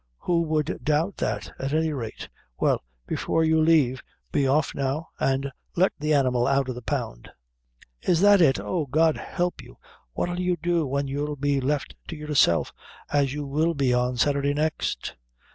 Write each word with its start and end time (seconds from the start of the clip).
Who 0.21 0.41
would 0.41 0.79
doubt 0.83 1.17
that, 1.17 1.51
at 1.59 1.73
any 1.73 1.93
rate?" 1.93 2.27
"Well, 2.57 2.81
before 3.05 3.43
you 3.43 3.61
leave 3.61 3.97
us, 3.97 4.03
be 4.31 4.47
off 4.47 4.73
now, 4.73 5.09
and 5.19 5.51
let 5.75 5.91
the 5.99 6.11
animal 6.11 6.47
out 6.47 6.67
o' 6.67 6.73
the 6.73 6.81
pound." 6.81 7.29
"Is 8.01 8.19
that 8.21 8.41
it? 8.41 8.59
Oh, 8.59 8.87
God 8.87 9.17
help 9.17 9.61
you! 9.61 9.77
what'll 10.13 10.39
you 10.39 10.57
do 10.57 10.87
when 10.87 11.07
you'll 11.07 11.35
be 11.35 11.61
left 11.61 11.93
to 12.07 12.15
yourself, 12.15 12.73
as 13.13 13.35
you 13.35 13.45
will 13.45 13.75
be 13.75 13.93
on 13.93 14.17
Saturday 14.17 14.55
next? 14.55 15.15